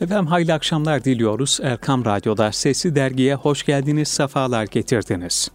Efendim 0.00 0.26
hayırlı 0.26 0.52
akşamlar 0.52 1.04
diliyoruz. 1.04 1.60
Erkam 1.62 2.04
Radyo'da 2.04 2.52
Sesli 2.52 2.94
Dergi'ye 2.94 3.34
hoş 3.34 3.62
geldiniz, 3.62 4.08
sefalar 4.08 4.64
getirdiniz. 4.64 5.50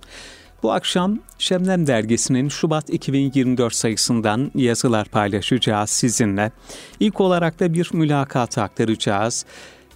Bu 0.63 0.71
akşam 0.71 1.19
Şemlem 1.39 1.87
Dergisi'nin 1.87 2.49
Şubat 2.49 2.89
2024 2.89 3.75
sayısından 3.75 4.51
yazılar 4.55 5.07
paylaşacağız 5.07 5.89
sizinle. 5.89 6.51
İlk 6.99 7.21
olarak 7.21 7.59
da 7.59 7.73
bir 7.73 7.89
mülakat 7.93 8.57
aktaracağız. 8.57 9.45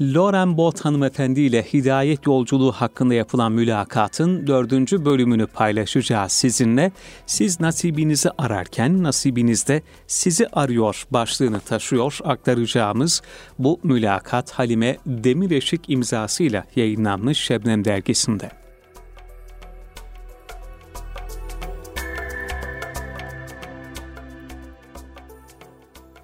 Loren 0.02 0.58
Bot 0.58 0.86
hanımefendi 0.86 1.42
ile 1.42 1.64
hidayet 1.64 2.28
yolculuğu 2.28 2.72
hakkında 2.72 3.14
yapılan 3.14 3.52
mülakatın 3.52 4.48
dördüncü 4.48 5.06
bölümünü 5.06 5.48
paylaşacağız 5.48 6.32
sizinle. 6.32 6.92
Siz 7.26 7.60
nasibinizi 7.60 8.30
ararken 8.38 9.04
nasibinizde 9.04 9.82
sizi 10.08 10.48
arıyor 10.48 11.06
başlığını 11.12 11.60
taşıyor 11.60 12.18
aktaracağımız 12.24 13.22
bu 13.60 13.80
mülakat 13.84 14.52
Halime 14.52 14.98
Demireşik 15.06 15.90
imzasıyla 15.90 16.66
yayınlanmış 16.76 17.38
Şebnem 17.38 17.86
dergisinde. 17.86 18.69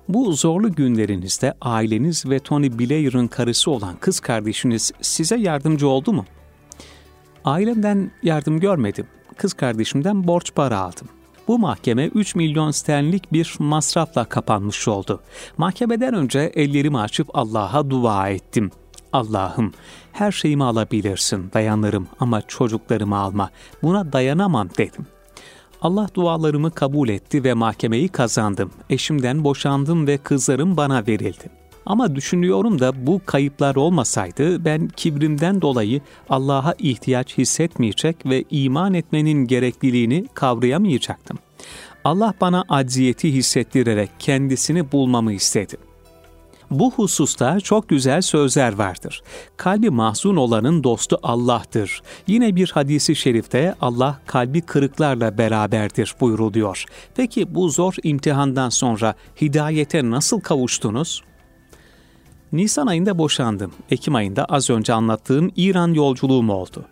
Bu 0.09 0.33
zorlu 0.33 0.71
günlerinizde 0.71 1.53
aileniz 1.61 2.29
ve 2.29 2.39
Tony 2.39 2.79
Blair'ın 2.79 3.27
karısı 3.27 3.71
olan 3.71 3.95
kız 3.99 4.19
kardeşiniz 4.19 4.91
size 5.01 5.35
yardımcı 5.35 5.87
oldu 5.87 6.13
mu? 6.13 6.25
Ailemden 7.45 8.11
yardım 8.23 8.59
görmedim. 8.59 9.07
Kız 9.37 9.53
kardeşimden 9.53 10.27
borç 10.27 10.55
para 10.55 10.79
aldım. 10.79 11.07
Bu 11.47 11.59
mahkeme 11.59 12.05
3 12.05 12.35
milyon 12.35 12.71
sterlinlik 12.71 13.33
bir 13.33 13.55
masrafla 13.59 14.25
kapanmış 14.25 14.87
oldu. 14.87 15.21
Mahkemeden 15.57 16.13
önce 16.13 16.39
ellerimi 16.39 16.99
açıp 16.99 17.29
Allah'a 17.33 17.89
dua 17.89 18.29
ettim. 18.29 18.71
Allah'ım 19.13 19.73
her 20.11 20.31
şeyimi 20.31 20.63
alabilirsin, 20.63 21.51
dayanırım 21.53 22.07
ama 22.19 22.41
çocuklarımı 22.41 23.17
alma. 23.17 23.49
Buna 23.83 24.13
dayanamam 24.13 24.69
dedim. 24.77 25.07
Allah 25.85 26.07
dualarımı 26.13 26.71
kabul 26.71 27.09
etti 27.09 27.43
ve 27.43 27.53
mahkemeyi 27.53 28.09
kazandım. 28.09 28.71
Eşimden 28.89 29.43
boşandım 29.43 30.07
ve 30.07 30.17
kızlarım 30.17 30.77
bana 30.77 31.07
verildi. 31.07 31.49
Ama 31.85 32.15
düşünüyorum 32.15 32.79
da 32.79 33.07
bu 33.07 33.21
kayıplar 33.25 33.75
olmasaydı 33.75 34.65
ben 34.65 34.87
kibrimden 34.87 35.61
dolayı 35.61 36.01
Allah'a 36.29 36.75
ihtiyaç 36.79 37.37
hissetmeyecek 37.37 38.25
ve 38.25 38.43
iman 38.49 38.93
etmenin 38.93 39.47
gerekliliğini 39.47 40.27
kavrayamayacaktım. 40.33 41.37
Allah 42.03 42.33
bana 42.41 42.63
acziyeti 42.69 43.33
hissettirerek 43.33 44.09
kendisini 44.19 44.91
bulmamı 44.91 45.33
istedi. 45.33 45.77
Bu 46.71 46.91
hususta 46.91 47.59
çok 47.59 47.89
güzel 47.89 48.21
sözler 48.21 48.73
vardır. 48.73 49.21
Kalbi 49.57 49.89
mahzun 49.89 50.35
olanın 50.35 50.83
dostu 50.83 51.19
Allah'tır. 51.23 52.01
Yine 52.27 52.55
bir 52.55 52.71
hadisi 52.71 53.15
şerifte 53.15 53.75
Allah 53.81 54.19
kalbi 54.25 54.61
kırıklarla 54.61 55.37
beraberdir 55.37 56.15
buyruluyor. 56.21 56.85
Peki 57.15 57.55
bu 57.55 57.69
zor 57.69 57.93
imtihandan 58.03 58.69
sonra 58.69 59.15
hidayete 59.41 60.09
nasıl 60.09 60.39
kavuştunuz? 60.39 61.23
Nisan 62.51 62.87
ayında 62.87 63.17
boşandım. 63.17 63.71
Ekim 63.91 64.15
ayında 64.15 64.45
az 64.45 64.69
önce 64.69 64.93
anlattığım 64.93 65.51
İran 65.55 65.93
yolculuğum 65.93 66.49
oldu. 66.49 66.85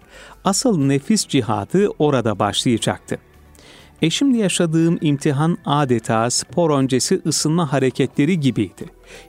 Asıl 0.44 0.78
nefis 0.78 1.28
cihadı 1.28 1.88
orada 2.00 2.40
başlayacaktı. 2.40 3.18
Eşimle 4.02 4.38
yaşadığım 4.38 4.98
imtihan 5.02 5.58
adeta 5.66 6.30
spor 6.30 6.80
öncesi 6.80 7.22
ısınma 7.26 7.74
hareketleri 7.74 8.40
gibiydi. 8.40 8.86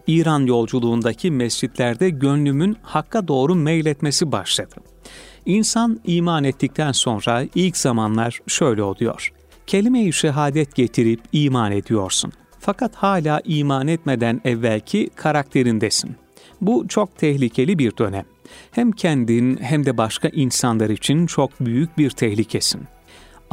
İran 0.06 0.47
yolculuğundaki 0.47 1.31
mescitlerde 1.31 2.11
gönlümün 2.11 2.77
hakka 2.83 3.29
doğru 3.29 3.55
meyletmesi 3.55 4.33
başladı. 4.33 4.75
İnsan 5.47 6.01
iman 6.05 6.45
ettikten 6.45 6.93
sonra 6.93 7.45
ilk 7.55 7.77
zamanlar 7.77 8.41
şöyle 8.47 8.83
oluyor. 8.83 9.33
Kelime-i 9.66 10.12
şehadet 10.12 10.75
getirip 10.75 11.21
iman 11.33 11.72
ediyorsun. 11.72 12.33
Fakat 12.61 12.94
hala 12.94 13.41
iman 13.44 13.88
etmeden 13.88 14.41
evvelki 14.44 15.11
karakterindesin. 15.15 16.17
Bu 16.61 16.88
çok 16.88 17.19
tehlikeli 17.19 17.78
bir 17.78 17.97
dönem. 17.97 18.25
Hem 18.71 18.93
kendin 18.93 19.56
hem 19.56 19.87
de 19.87 19.97
başka 19.97 20.28
insanlar 20.28 20.91
için 20.91 21.27
çok 21.27 21.61
büyük 21.61 21.99
bir 21.99 22.11
tehlikesin. 22.11 22.81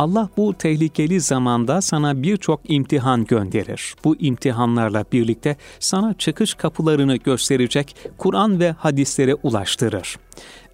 Allah 0.01 0.29
bu 0.37 0.53
tehlikeli 0.53 1.19
zamanda 1.19 1.81
sana 1.81 2.23
birçok 2.23 2.61
imtihan 2.67 3.25
gönderir. 3.25 3.95
Bu 4.03 4.15
imtihanlarla 4.15 5.05
birlikte 5.11 5.57
sana 5.79 6.13
çıkış 6.13 6.53
kapılarını 6.53 7.15
gösterecek 7.15 7.95
Kur'an 8.17 8.59
ve 8.59 8.71
hadislere 8.71 9.35
ulaştırır. 9.35 10.17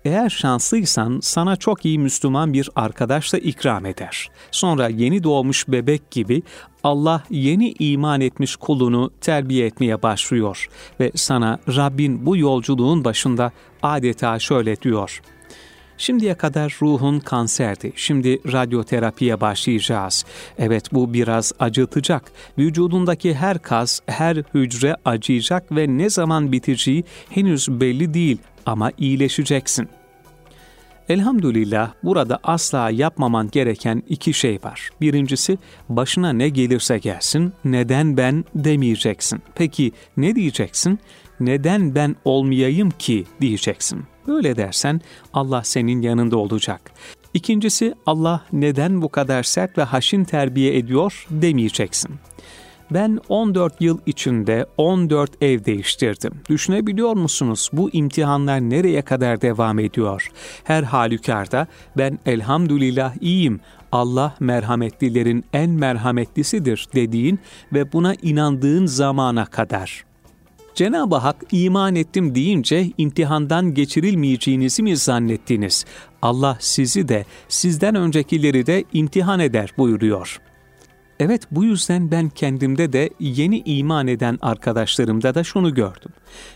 Eğer 0.05 0.29
şanslıysan 0.29 1.19
sana 1.21 1.55
çok 1.55 1.85
iyi 1.85 1.99
Müslüman 1.99 2.53
bir 2.53 2.69
arkadaş 2.75 3.33
da 3.33 3.37
ikram 3.37 3.85
eder. 3.85 4.29
Sonra 4.51 4.87
yeni 4.87 5.23
doğmuş 5.23 5.67
bebek 5.67 6.11
gibi 6.11 6.43
Allah 6.83 7.23
yeni 7.29 7.73
iman 7.79 8.21
etmiş 8.21 8.55
kulunu 8.55 9.11
terbiye 9.21 9.65
etmeye 9.65 10.01
başlıyor 10.01 10.69
ve 10.99 11.11
sana 11.15 11.59
Rabbin 11.67 12.25
bu 12.25 12.37
yolculuğun 12.37 13.03
başında 13.03 13.51
adeta 13.83 14.39
şöyle 14.39 14.81
diyor. 14.81 15.21
Şimdiye 15.97 16.35
kadar 16.35 16.77
ruhun 16.81 17.19
kanserdi. 17.19 17.93
Şimdi 17.95 18.53
radyoterapiye 18.53 19.41
başlayacağız. 19.41 20.25
Evet 20.57 20.93
bu 20.93 21.13
biraz 21.13 21.53
acıtacak. 21.59 22.31
Vücudundaki 22.57 23.33
her 23.33 23.59
kas, 23.59 23.99
her 24.05 24.35
hücre 24.53 24.95
acıyacak 25.05 25.71
ve 25.71 25.87
ne 25.87 26.09
zaman 26.09 26.51
biteceği 26.51 27.03
henüz 27.29 27.69
belli 27.69 28.13
değil 28.13 28.37
ama 28.65 28.91
iyileşeceksin. 28.97 29.89
Elhamdülillah 31.09 31.91
burada 32.03 32.39
asla 32.43 32.89
yapmaman 32.89 33.49
gereken 33.51 34.03
iki 34.09 34.33
şey 34.33 34.59
var. 34.63 34.89
Birincisi 35.01 35.57
başına 35.89 36.33
ne 36.33 36.49
gelirse 36.49 36.97
gelsin 36.97 37.53
neden 37.65 38.17
ben 38.17 38.45
demeyeceksin. 38.55 39.41
Peki 39.55 39.91
ne 40.17 40.35
diyeceksin? 40.35 40.99
Neden 41.39 41.95
ben 41.95 42.15
olmayayım 42.25 42.89
ki 42.89 43.25
diyeceksin. 43.41 44.03
Böyle 44.27 44.55
dersen 44.55 45.01
Allah 45.33 45.63
senin 45.63 46.01
yanında 46.01 46.37
olacak. 46.37 46.91
İkincisi 47.33 47.93
Allah 48.05 48.41
neden 48.53 49.01
bu 49.01 49.09
kadar 49.09 49.43
sert 49.43 49.77
ve 49.77 49.83
haşin 49.83 50.23
terbiye 50.23 50.77
ediyor 50.77 51.27
demeyeceksin. 51.29 52.15
Ben 52.91 53.19
14 53.29 53.81
yıl 53.81 53.99
içinde 54.05 54.65
14 54.77 55.43
ev 55.43 55.65
değiştirdim. 55.65 56.33
Düşünebiliyor 56.49 57.13
musunuz 57.13 57.69
bu 57.73 57.89
imtihanlar 57.93 58.59
nereye 58.59 59.01
kadar 59.01 59.41
devam 59.41 59.79
ediyor? 59.79 60.31
Her 60.63 60.83
halükarda 60.83 61.67
ben 61.97 62.19
elhamdülillah 62.25 63.13
iyiyim, 63.21 63.59
Allah 63.91 64.35
merhametlilerin 64.39 65.45
en 65.53 65.69
merhametlisidir 65.69 66.87
dediğin 66.95 67.39
ve 67.73 67.93
buna 67.93 68.13
inandığın 68.13 68.85
zamana 68.85 69.45
kadar. 69.45 70.06
Cenab-ı 70.77 71.15
Hak 71.15 71.35
iman 71.51 71.95
ettim 71.95 72.35
deyince 72.35 72.87
imtihandan 72.97 73.73
geçirilmeyeceğinizi 73.73 74.83
mi 74.83 74.97
zannettiniz? 74.97 75.85
Allah 76.21 76.57
sizi 76.59 77.07
de 77.07 77.25
sizden 77.47 77.95
öncekileri 77.95 78.65
de 78.65 78.83
imtihan 78.93 79.39
eder 79.39 79.73
buyuruyor. 79.77 80.39
Evet 81.19 81.41
bu 81.51 81.63
yüzden 81.63 82.11
ben 82.11 82.29
kendimde 82.29 82.93
de 82.93 83.09
yeni 83.19 83.59
iman 83.65 84.07
eden 84.07 84.37
arkadaşlarımda 84.41 85.35
da 85.35 85.43
şunu 85.43 85.73
gördüm. 85.73 86.11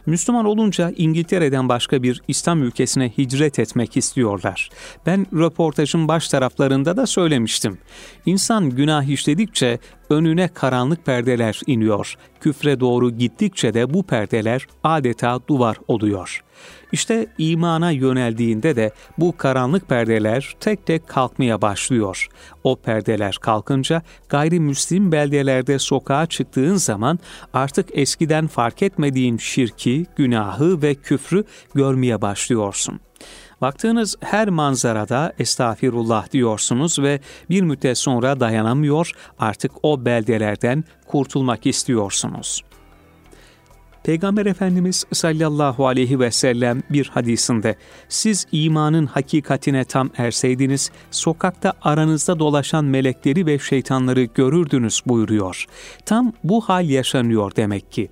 Müslüman 0.05 0.45
olunca 0.45 0.93
İngiltere'den 0.97 1.69
başka 1.69 2.03
bir 2.03 2.21
İslam 2.27 2.63
ülkesine 2.63 3.09
hicret 3.17 3.59
etmek 3.59 3.97
istiyorlar. 3.97 4.69
Ben 5.05 5.27
röportajın 5.33 6.07
baş 6.07 6.27
taraflarında 6.27 6.97
da 6.97 7.07
söylemiştim. 7.07 7.77
İnsan 8.25 8.69
günah 8.69 9.03
işledikçe 9.03 9.79
önüne 10.09 10.47
karanlık 10.47 11.05
perdeler 11.05 11.61
iniyor. 11.67 12.15
Küfre 12.41 12.79
doğru 12.79 13.11
gittikçe 13.11 13.73
de 13.73 13.93
bu 13.93 14.03
perdeler 14.03 14.67
adeta 14.83 15.39
duvar 15.47 15.77
oluyor. 15.87 16.43
İşte 16.91 17.27
imana 17.37 17.91
yöneldiğinde 17.91 18.75
de 18.75 18.91
bu 19.17 19.37
karanlık 19.37 19.89
perdeler 19.89 20.55
tek 20.59 20.85
tek 20.85 21.07
kalkmaya 21.07 21.61
başlıyor. 21.61 22.27
O 22.63 22.75
perdeler 22.75 23.37
kalkınca 23.41 24.01
gayrimüslim 24.29 25.11
beldelerde 25.11 25.79
sokağa 25.79 26.25
çıktığın 26.25 26.75
zaman 26.75 27.19
artık 27.53 27.89
eskiden 27.93 28.47
fark 28.47 28.83
etmediğin 28.83 29.37
şirki, 29.37 30.05
günahı 30.15 30.81
ve 30.81 30.95
küfrü 30.95 31.43
görmeye 31.75 32.21
başlıyorsun. 32.21 32.99
Baktığınız 33.61 34.15
her 34.21 34.49
manzarada 34.49 35.33
estağfirullah 35.39 36.31
diyorsunuz 36.31 36.99
ve 36.99 37.19
bir 37.49 37.61
müddet 37.61 37.97
sonra 37.97 38.39
dayanamıyor 38.39 39.11
artık 39.39 39.71
o 39.83 40.05
beldelerden 40.05 40.83
kurtulmak 41.07 41.65
istiyorsunuz. 41.65 42.61
Peygamber 44.03 44.45
Efendimiz 44.45 45.05
sallallahu 45.13 45.87
aleyhi 45.87 46.19
ve 46.19 46.31
sellem 46.31 46.83
bir 46.89 47.07
hadisinde 47.07 47.75
siz 48.09 48.47
imanın 48.51 49.05
hakikatine 49.05 49.85
tam 49.85 50.09
erseydiniz 50.17 50.91
sokakta 51.11 51.73
aranızda 51.81 52.39
dolaşan 52.39 52.85
melekleri 52.85 53.45
ve 53.45 53.59
şeytanları 53.59 54.23
görürdünüz 54.23 55.01
buyuruyor. 55.05 55.65
Tam 56.05 56.33
bu 56.43 56.61
hal 56.61 56.89
yaşanıyor 56.89 57.51
demek 57.55 57.91
ki. 57.91 58.09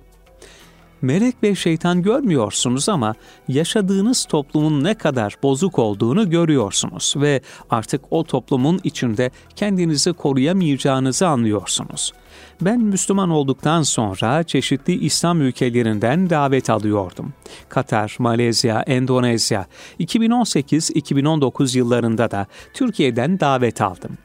Melek 1.02 1.42
ve 1.42 1.54
şeytan 1.54 2.02
görmüyorsunuz 2.02 2.88
ama 2.88 3.14
yaşadığınız 3.48 4.24
toplumun 4.24 4.84
ne 4.84 4.94
kadar 4.94 5.34
bozuk 5.42 5.78
olduğunu 5.78 6.30
görüyorsunuz 6.30 7.14
ve 7.16 7.40
artık 7.70 8.00
o 8.10 8.24
toplumun 8.24 8.80
içinde 8.84 9.30
kendinizi 9.56 10.12
koruyamayacağınızı 10.12 11.28
anlıyorsunuz. 11.28 12.12
Ben 12.60 12.80
Müslüman 12.80 13.30
olduktan 13.30 13.82
sonra 13.82 14.42
çeşitli 14.42 15.04
İslam 15.04 15.40
ülkelerinden 15.40 16.30
davet 16.30 16.70
alıyordum. 16.70 17.32
Katar, 17.68 18.16
Malezya, 18.18 18.80
Endonezya, 18.80 19.66
2018-2019 20.00 21.78
yıllarında 21.78 22.30
da 22.30 22.46
Türkiye'den 22.74 23.40
davet 23.40 23.80
aldım. 23.80 24.18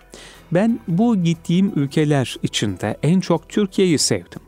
Ben 0.51 0.80
bu 0.88 1.24
gittiğim 1.24 1.72
ülkeler 1.75 2.36
içinde 2.44 2.98
en 3.04 3.19
çok 3.19 3.50
Türkiye'yi 3.50 3.98
sevdim 3.98 4.44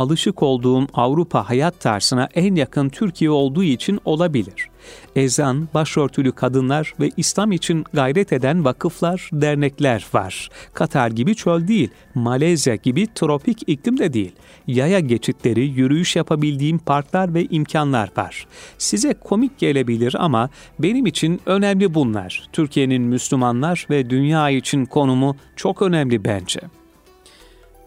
alışık 0.00 0.42
olduğum 0.42 0.86
Avrupa 0.94 1.48
hayat 1.48 1.80
tarzına 1.80 2.28
en 2.34 2.54
yakın 2.54 2.88
Türkiye 2.88 3.30
olduğu 3.30 3.62
için 3.62 4.00
olabilir. 4.04 4.68
Ezan, 5.16 5.68
başörtülü 5.74 6.32
kadınlar 6.32 6.94
ve 7.00 7.10
İslam 7.16 7.52
için 7.52 7.84
gayret 7.92 8.32
eden 8.32 8.64
vakıflar, 8.64 9.30
dernekler 9.32 10.06
var. 10.14 10.48
Katar 10.74 11.10
gibi 11.10 11.34
çöl 11.34 11.68
değil, 11.68 11.90
Malezya 12.14 12.74
gibi 12.74 13.06
tropik 13.14 13.62
iklim 13.66 13.98
de 13.98 14.12
değil. 14.12 14.32
Yaya 14.66 15.00
geçitleri, 15.00 15.66
yürüyüş 15.66 16.16
yapabildiğim 16.16 16.78
parklar 16.78 17.34
ve 17.34 17.44
imkanlar 17.44 18.10
var. 18.16 18.46
Size 18.78 19.14
komik 19.14 19.58
gelebilir 19.58 20.16
ama 20.18 20.50
benim 20.78 21.06
için 21.06 21.40
önemli 21.46 21.94
bunlar. 21.94 22.48
Türkiye'nin 22.52 23.02
Müslümanlar 23.02 23.86
ve 23.90 24.10
dünya 24.10 24.50
için 24.50 24.84
konumu 24.84 25.36
çok 25.56 25.82
önemli 25.82 26.24
bence.'' 26.24 26.79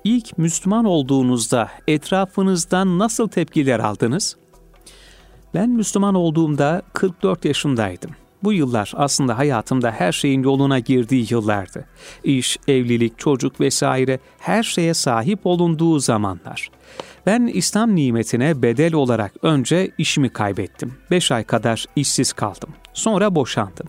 İlk 0.04 0.38
Müslüman 0.38 0.86
olduğunuzda 0.86 1.70
etrafınızdan 1.88 3.00
nasıl 3.00 3.28
tepkiler 3.28 3.80
aldınız? 3.80 4.36
Ben 5.54 5.70
Müslüman 5.70 6.16
olduğumda 6.16 6.82
44 6.94 7.46
yaşındaydım. 7.46 8.12
Bu 8.44 8.54
yıllar 8.54 8.94
aslında 8.96 9.38
hayatımda 9.38 9.92
her 9.92 10.12
şeyin 10.12 10.44
yoluna 10.44 10.80
girdiği 10.80 11.28
yıllardı. 11.30 11.86
İş, 12.24 12.58
evlilik, 12.68 13.20
çocuk 13.20 13.60
vesaire 13.60 14.20
her 14.40 14.64
şeye 14.64 14.94
sahip 14.94 15.40
olunduğu 15.44 16.00
zamanlar. 16.00 16.70
Ben 17.26 17.48
İslam 17.48 17.96
nimetine 17.96 18.62
bedel 18.62 18.94
olarak 18.94 19.34
önce 19.42 19.92
işimi 19.98 20.30
kaybettim. 20.30 20.94
5 21.12 21.32
ay 21.32 21.44
kadar 21.44 21.86
işsiz 21.96 22.34
kaldım. 22.34 22.70
Sonra 22.94 23.36
boşandım. 23.36 23.88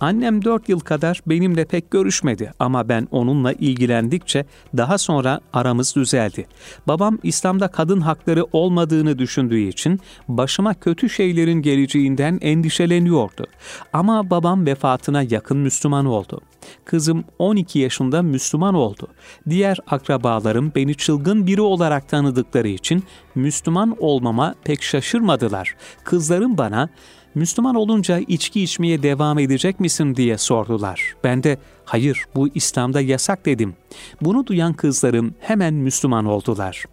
Annem 0.00 0.44
dört 0.44 0.68
yıl 0.68 0.80
kadar 0.80 1.22
benimle 1.26 1.64
pek 1.64 1.90
görüşmedi 1.90 2.52
ama 2.58 2.88
ben 2.88 3.08
onunla 3.10 3.52
ilgilendikçe 3.52 4.46
daha 4.76 4.98
sonra 4.98 5.40
aramız 5.52 5.96
düzeldi. 5.96 6.46
Babam 6.86 7.18
İslam'da 7.22 7.68
kadın 7.68 8.00
hakları 8.00 8.44
olmadığını 8.52 9.18
düşündüğü 9.18 9.58
için 9.60 10.00
başıma 10.28 10.74
kötü 10.74 11.10
şeylerin 11.10 11.62
geleceğinden 11.62 12.38
endişeleniyordu. 12.42 13.46
Ama 13.92 14.30
babam 14.30 14.66
vefatına 14.66 15.22
yakın 15.22 15.58
Müslüman 15.58 16.06
oldu. 16.06 16.40
Kızım 16.84 17.24
12 17.38 17.78
yaşında 17.78 18.22
Müslüman 18.22 18.74
oldu. 18.74 19.08
Diğer 19.48 19.78
akrabalarım 19.86 20.72
beni 20.76 20.94
çılgın 20.94 21.46
biri 21.46 21.60
olarak 21.60 22.08
tanıdıkları 22.08 22.68
için 22.68 23.04
Müslüman 23.34 23.96
olmama 23.98 24.54
pek 24.64 24.82
şaşırmadılar. 24.82 25.76
Kızlarım 26.04 26.58
bana 26.58 26.88
Müslüman 27.38 27.74
olunca 27.74 28.18
içki 28.18 28.62
içmeye 28.62 29.02
devam 29.02 29.38
edecek 29.38 29.80
misin 29.80 30.16
diye 30.16 30.38
sordular. 30.38 31.14
Ben 31.24 31.42
de 31.42 31.58
hayır 31.84 32.24
bu 32.34 32.48
İslam'da 32.54 33.00
yasak 33.00 33.46
dedim. 33.46 33.74
Bunu 34.20 34.46
duyan 34.46 34.72
kızlarım 34.72 35.34
hemen 35.40 35.74
Müslüman 35.74 36.24
oldular. 36.24 36.84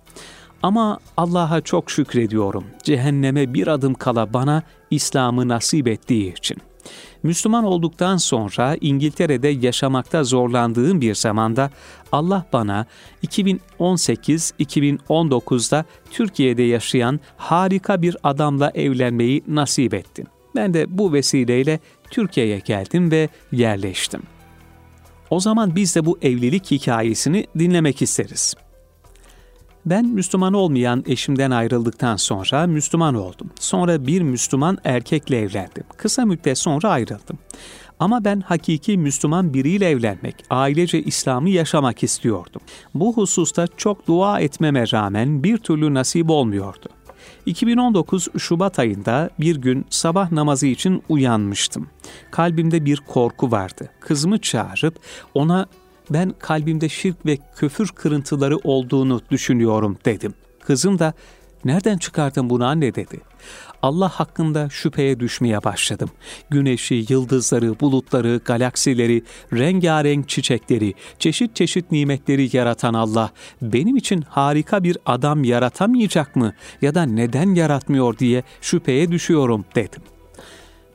Ama 0.63 0.99
Allah'a 1.17 1.61
çok 1.61 1.91
şükrediyorum. 1.91 2.63
Cehenneme 2.83 3.53
bir 3.53 3.67
adım 3.67 3.93
kala 3.93 4.33
bana 4.33 4.63
İslam'ı 4.91 5.47
nasip 5.47 5.87
ettiği 5.87 6.33
için.'' 6.33 6.75
Müslüman 7.23 7.63
olduktan 7.63 8.17
sonra 8.17 8.77
İngiltere'de 8.81 9.47
yaşamakta 9.47 10.23
zorlandığım 10.23 11.01
bir 11.01 11.15
zamanda 11.15 11.69
Allah 12.11 12.45
bana 12.53 12.85
2018-2019'da 13.27 15.85
Türkiye'de 16.11 16.63
yaşayan 16.63 17.19
harika 17.37 18.01
bir 18.01 18.17
adamla 18.23 18.71
evlenmeyi 18.75 19.43
nasip 19.47 19.93
etti. 19.93 20.34
Ben 20.55 20.73
de 20.73 20.97
bu 20.97 21.13
vesileyle 21.13 21.79
Türkiye'ye 22.11 22.59
geldim 22.59 23.11
ve 23.11 23.29
yerleştim. 23.51 24.21
O 25.29 25.39
zaman 25.39 25.75
biz 25.75 25.95
de 25.95 26.05
bu 26.05 26.19
evlilik 26.21 26.71
hikayesini 26.71 27.47
dinlemek 27.59 28.01
isteriz. 28.01 28.55
Ben 29.85 30.05
Müslüman 30.05 30.53
olmayan 30.53 31.03
eşimden 31.07 31.51
ayrıldıktan 31.51 32.15
sonra 32.15 32.67
Müslüman 32.67 33.15
oldum. 33.15 33.49
Sonra 33.59 34.07
bir 34.07 34.21
Müslüman 34.21 34.77
erkekle 34.83 35.39
evlendim. 35.39 35.83
Kısa 35.97 36.25
müddet 36.25 36.57
sonra 36.57 36.89
ayrıldım. 36.89 37.37
Ama 37.99 38.25
ben 38.25 38.41
hakiki 38.41 38.97
Müslüman 38.97 39.53
biriyle 39.53 39.89
evlenmek, 39.89 40.35
ailece 40.49 41.03
İslam'ı 41.03 41.49
yaşamak 41.49 42.03
istiyordum. 42.03 42.61
Bu 42.93 43.13
hususta 43.13 43.67
çok 43.77 44.07
dua 44.07 44.39
etmeme 44.39 44.91
rağmen 44.91 45.43
bir 45.43 45.57
türlü 45.57 45.93
nasip 45.93 46.29
olmuyordu. 46.29 46.89
2019 47.45 48.27
Şubat 48.37 48.79
ayında 48.79 49.29
bir 49.39 49.55
gün 49.55 49.85
sabah 49.89 50.31
namazı 50.31 50.67
için 50.67 51.03
uyanmıştım. 51.09 51.89
Kalbimde 52.31 52.85
bir 52.85 52.97
korku 52.97 53.51
vardı. 53.51 53.89
Kızımı 53.99 54.37
çağırıp 54.37 54.99
ona 55.33 55.65
ben 56.09 56.33
kalbimde 56.39 56.89
şirk 56.89 57.25
ve 57.25 57.37
küfür 57.55 57.87
kırıntıları 57.87 58.57
olduğunu 58.57 59.21
düşünüyorum 59.31 59.97
dedim. 60.05 60.33
Kızım 60.59 60.99
da 60.99 61.13
nereden 61.65 61.97
çıkardın 61.97 62.49
bunu 62.49 62.65
anne 62.65 62.95
dedi. 62.95 63.21
Allah 63.81 64.09
hakkında 64.09 64.69
şüpheye 64.69 65.19
düşmeye 65.19 65.63
başladım. 65.63 66.09
Güneşi, 66.49 67.05
yıldızları, 67.09 67.79
bulutları, 67.79 68.41
galaksileri, 68.45 69.23
rengarenk 69.53 70.29
çiçekleri, 70.29 70.93
çeşit 71.19 71.55
çeşit 71.55 71.91
nimetleri 71.91 72.57
yaratan 72.57 72.93
Allah 72.93 73.31
benim 73.61 73.95
için 73.95 74.21
harika 74.21 74.83
bir 74.83 74.97
adam 75.05 75.43
yaratamayacak 75.43 76.35
mı 76.35 76.53
ya 76.81 76.95
da 76.95 77.03
neden 77.03 77.55
yaratmıyor 77.55 78.17
diye 78.17 78.43
şüpheye 78.61 79.11
düşüyorum 79.11 79.65
dedim. 79.75 80.01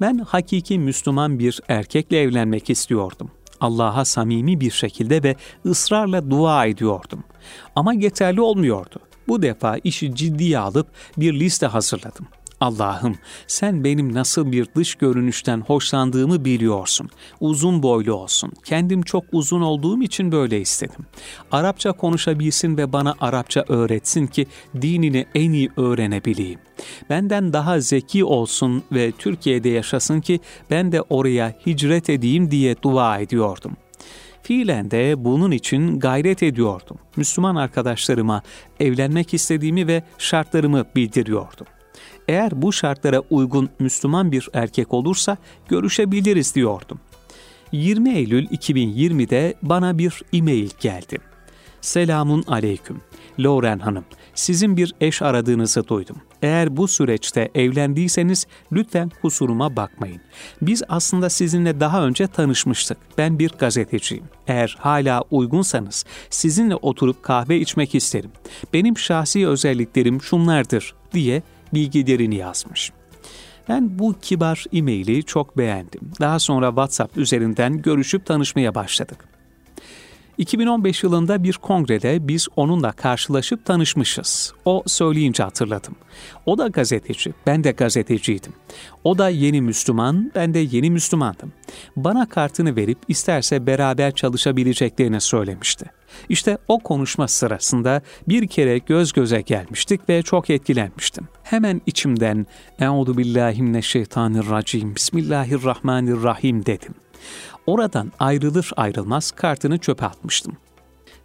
Ben 0.01 0.19
hakiki 0.19 0.79
Müslüman 0.79 1.39
bir 1.39 1.61
erkekle 1.69 2.21
evlenmek 2.21 2.71
istiyordum. 2.71 3.31
Allah'a 3.61 4.05
samimi 4.05 4.61
bir 4.61 4.71
şekilde 4.71 5.23
ve 5.23 5.37
ısrarla 5.67 6.31
dua 6.31 6.67
ediyordum. 6.67 7.25
Ama 7.77 7.93
yeterli 7.93 8.41
olmuyordu. 8.41 9.10
Bu 9.29 9.43
defa 9.43 9.77
işi 9.85 10.15
ciddiye 10.15 10.59
alıp 10.59 10.87
bir 11.17 11.41
liste 11.41 11.67
hazırladım. 11.67 12.27
Allah'ım 12.61 13.19
sen 13.47 13.85
benim 13.85 14.15
nasıl 14.15 14.53
bir 14.53 14.67
dış 14.77 14.95
görünüşten 14.95 15.61
hoşlandığımı 15.61 16.45
biliyorsun. 16.45 17.09
Uzun 17.41 17.83
boylu 17.83 18.13
olsun. 18.13 18.53
Kendim 18.65 19.03
çok 19.03 19.25
uzun 19.33 19.61
olduğum 19.61 20.03
için 20.03 20.33
böyle 20.33 20.61
istedim. 20.61 21.07
Arapça 21.53 21.93
konuşabilsin 21.93 22.77
ve 22.77 22.93
bana 22.93 23.15
Arapça 23.21 23.65
öğretsin 23.69 24.27
ki 24.27 24.47
dinini 24.83 25.27
en 25.35 25.53
iyi 25.53 25.71
öğrenebileyim. 25.77 26.59
Benden 27.11 27.53
daha 27.53 27.81
zeki 27.81 28.25
olsun 28.25 28.83
ve 28.93 29.13
Türkiye'de 29.13 29.69
yaşasın 29.69 30.21
ki 30.21 30.41
ben 30.71 30.93
de 30.93 31.03
oraya 31.03 31.55
hicret 31.67 32.11
edeyim 32.11 32.51
diye 32.51 32.77
dua 32.83 33.19
ediyordum. 33.19 33.77
Fiilen 34.43 34.91
de 34.91 35.25
bunun 35.25 35.51
için 35.51 35.99
gayret 35.99 36.43
ediyordum. 36.43 36.99
Müslüman 37.17 37.57
arkadaşlarıma 37.57 38.43
evlenmek 38.81 39.35
istediğimi 39.35 39.87
ve 39.87 40.03
şartlarımı 40.19 40.85
bildiriyordum 40.97 41.67
eğer 42.31 42.63
bu 42.63 42.73
şartlara 42.73 43.21
uygun 43.31 43.71
Müslüman 43.79 44.33
bir 44.33 44.49
erkek 44.53 44.95
olursa 44.95 45.37
görüşebiliriz 45.69 46.55
diyordum. 46.55 47.01
20 47.73 48.15
Eylül 48.15 48.47
2020'de 48.47 49.55
bana 49.63 49.99
bir 49.99 50.23
e-mail 50.33 50.71
geldi. 50.81 51.19
Selamun 51.81 52.45
aleyküm. 52.47 53.01
Lauren 53.39 53.79
Hanım, 53.79 54.05
sizin 54.35 54.77
bir 54.77 54.95
eş 55.01 55.23
aradığınızı 55.23 55.89
duydum. 55.89 56.17
Eğer 56.43 56.77
bu 56.77 56.89
süreçte 56.89 57.51
evlendiyseniz 57.55 58.47
lütfen 58.73 59.11
kusuruma 59.23 59.77
bakmayın. 59.77 60.21
Biz 60.63 60.83
aslında 60.89 61.31
sizinle 61.31 61.81
daha 61.81 62.07
önce 62.07 62.27
tanışmıştık. 62.27 62.99
Ben 63.19 63.39
bir 63.39 63.51
gazeteciyim. 63.51 64.25
Eğer 64.47 64.77
hala 64.81 65.25
uygunsanız 65.31 66.05
sizinle 66.31 66.75
oturup 66.75 67.23
kahve 67.23 67.59
içmek 67.59 67.95
isterim. 67.95 68.31
Benim 68.73 68.99
şahsi 68.99 69.49
özelliklerim 69.49 70.23
şunlardır 70.23 70.95
diye 71.13 71.43
bilgilerini 71.75 72.35
yazmış. 72.35 72.93
Ben 73.69 73.99
bu 73.99 74.17
kibar 74.23 74.65
e-maili 74.73 75.23
çok 75.23 75.59
beğendim. 75.59 76.01
Daha 76.21 76.39
sonra 76.39 76.69
WhatsApp 76.69 77.17
üzerinden 77.17 77.83
görüşüp 77.83 78.27
tanışmaya 78.27 78.75
başladık. 78.75 79.40
2015 80.41 81.03
yılında 81.03 81.43
bir 81.43 81.53
kongrede 81.53 82.29
biz 82.29 82.49
onunla 82.57 82.93
karşılaşıp 82.93 83.65
tanışmışız. 83.65 84.53
O 84.65 84.83
söyleyince 84.87 85.43
hatırladım. 85.43 85.97
O 86.47 86.59
da 86.59 86.67
gazeteci, 86.67 87.35
ben 87.47 87.65
de 87.65 87.71
gazeteciydim. 87.71 88.53
O 89.05 89.19
da 89.19 89.29
yeni 89.29 89.61
Müslüman, 89.63 90.33
ben 90.35 90.55
de 90.55 90.59
yeni 90.59 90.91
Müslümandım. 90.91 91.53
Bana 91.97 92.29
kartını 92.29 92.77
verip 92.77 92.99
isterse 93.09 93.67
beraber 93.67 94.15
çalışabileceklerini 94.15 95.21
söylemişti. 95.21 95.91
İşte 96.29 96.59
o 96.69 96.79
konuşma 96.79 97.29
sırasında 97.29 98.03
bir 98.29 98.47
kere 98.47 98.79
göz 98.79 99.13
göze 99.13 99.41
gelmiştik 99.41 100.09
ve 100.09 100.23
çok 100.23 100.51
etkilenmiştim. 100.51 101.29
Hemen 101.43 101.81
içimden 101.87 102.47
"Euzu 102.79 103.19
billahi 103.19 103.63
mineşşeytanirracim. 103.63 104.95
Bismillahirrahmanirrahim." 104.95 106.67
dedim. 106.67 106.95
Oradan 107.67 108.13
ayrılır 108.19 108.71
ayrılmaz 108.77 109.31
kartını 109.31 109.79
çöpe 109.79 110.07
atmıştım. 110.07 110.57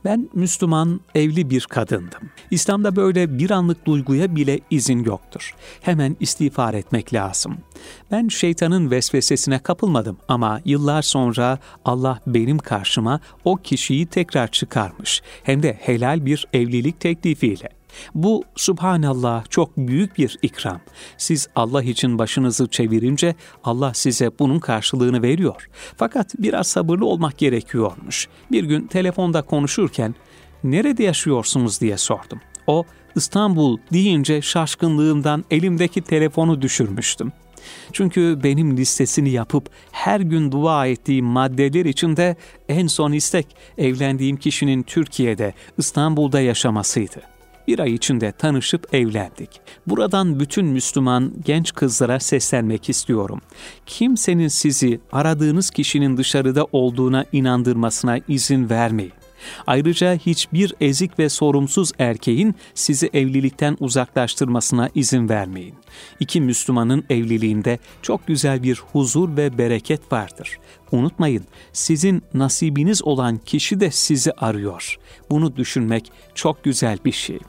Ben 0.06 0.30
Müslüman, 0.34 1.02
evli 1.16 1.50
bir 1.50 1.62
kadındım. 1.62 2.30
İslam'da 2.52 2.96
böyle 2.96 3.38
bir 3.38 3.52
anlık 3.52 3.86
duyguya 3.86 4.36
bile 4.36 4.60
izin 4.70 5.04
yoktur. 5.04 5.56
Hemen 5.82 6.16
istiğfar 6.20 6.74
etmek 6.74 7.14
lazım. 7.14 7.58
Ben 8.12 8.28
şeytanın 8.28 8.92
vesvesesine 8.92 9.60
kapılmadım 9.60 10.18
ama 10.28 10.62
yıllar 10.66 11.02
sonra 11.02 11.60
Allah 11.86 12.20
benim 12.28 12.58
karşıma 12.58 13.20
o 13.46 13.56
kişiyi 13.56 14.06
tekrar 14.06 14.48
çıkarmış. 14.48 15.22
Hem 15.44 15.64
de 15.64 15.78
helal 15.82 16.26
bir 16.26 16.48
evlilik 16.54 17.00
teklifiyle. 17.00 17.70
Bu 18.16 18.44
subhanallah 18.56 19.50
çok 19.50 19.78
büyük 19.78 20.18
bir 20.18 20.40
ikram. 20.42 20.80
Siz 21.18 21.48
Allah 21.56 21.84
için 21.84 22.20
başınızı 22.20 22.68
çevirince 22.68 23.36
Allah 23.64 23.94
size 23.94 24.32
bunun 24.40 24.60
karşılığını 24.60 25.22
veriyor. 25.22 25.70
Fakat 25.98 26.34
biraz 26.40 26.68
sabırlı 26.68 27.06
olmak 27.06 27.38
gerekiyormuş. 27.38 28.28
Bir 28.52 28.64
gün 28.64 28.88
telefonda 28.88 29.42
konuşurken 29.42 30.16
nerede 30.64 31.04
yaşıyorsunuz 31.04 31.82
diye 31.82 31.98
sordum. 31.98 32.42
O 32.68 32.84
İstanbul 33.16 33.78
deyince 33.94 34.42
şaşkınlığımdan 34.42 35.46
elimdeki 35.52 36.02
telefonu 36.02 36.62
düşürmüştüm. 36.62 37.32
Çünkü 37.94 38.40
benim 38.44 38.78
listesini 38.78 39.30
yapıp 39.30 39.70
her 39.92 40.20
gün 40.20 40.52
dua 40.52 40.88
ettiğim 40.88 41.26
maddeler 41.26 41.86
içinde 41.86 42.36
en 42.70 42.88
son 42.88 43.12
istek 43.12 43.56
evlendiğim 43.78 44.38
kişinin 44.38 44.84
Türkiye'de, 44.84 45.54
İstanbul'da 45.78 46.42
yaşamasıydı 46.42 47.35
bir 47.68 47.80
ay 47.80 47.94
içinde 47.94 48.32
tanışıp 48.32 48.94
evlendik. 48.94 49.50
Buradan 49.88 50.40
bütün 50.40 50.66
Müslüman 50.66 51.34
genç 51.46 51.74
kızlara 51.74 52.20
seslenmek 52.20 52.90
istiyorum. 52.90 53.42
Kimsenin 53.86 54.48
sizi 54.48 55.00
aradığınız 55.12 55.70
kişinin 55.70 56.18
dışarıda 56.18 56.68
olduğuna 56.72 57.26
inandırmasına 57.32 58.20
izin 58.28 58.70
vermeyin. 58.70 59.14
Ayrıca 59.68 60.16
hiçbir 60.16 60.74
ezik 60.82 61.20
ve 61.20 61.30
sorumsuz 61.30 61.92
erkeğin 62.00 62.56
sizi 62.74 63.10
evlilikten 63.14 63.78
uzaklaştırmasına 63.80 64.90
izin 64.96 65.30
vermeyin. 65.30 65.76
İki 66.20 66.42
Müslümanın 66.42 67.04
evliliğinde 67.10 67.80
çok 68.02 68.28
güzel 68.28 68.64
bir 68.64 68.82
huzur 68.92 69.38
ve 69.38 69.58
bereket 69.58 70.12
vardır. 70.12 70.58
Unutmayın, 70.92 71.46
sizin 71.74 72.24
nasibiniz 72.34 73.04
olan 73.04 73.38
kişi 73.38 73.80
de 73.80 73.92
sizi 73.92 74.32
arıyor. 74.32 74.98
Bunu 75.30 75.56
düşünmek 75.56 76.12
çok 76.36 76.64
güzel 76.64 76.98
bir 77.06 77.12
şey. 77.12 77.40